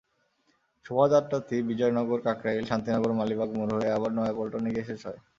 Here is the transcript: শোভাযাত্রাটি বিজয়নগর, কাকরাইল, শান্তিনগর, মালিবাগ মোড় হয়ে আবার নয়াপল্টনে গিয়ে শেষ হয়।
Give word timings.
শোভাযাত্রাটি 0.85 1.55
বিজয়নগর, 1.69 2.19
কাকরাইল, 2.27 2.63
শান্তিনগর, 2.69 3.11
মালিবাগ 3.19 3.49
মোড় 3.57 3.71
হয়ে 3.75 3.95
আবার 3.97 4.11
নয়াপল্টনে 4.13 4.69
গিয়ে 4.73 4.87
শেষ 4.89 5.01
হয়। 5.07 5.19